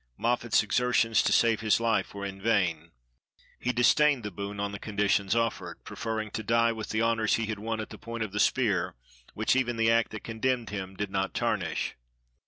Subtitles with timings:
[0.17, 2.89] Moffat's exertions to save his life were in vain.
[3.59, 7.35] He disdained the boon on the conditions offered; prefer ring to die with the honors
[7.35, 8.95] he had won at the point of the spear,
[9.35, 11.95] which even the act that condemned him did not tarnish.